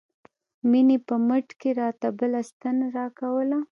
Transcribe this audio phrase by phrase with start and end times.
[0.69, 3.59] مينې په مټ کښې راته بله ستن راولګوله.